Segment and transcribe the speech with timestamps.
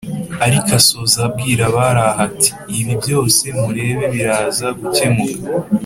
[0.45, 5.37] ariko asoza abwira abari aho ati: “Ibi byose mureba biraza gukemuka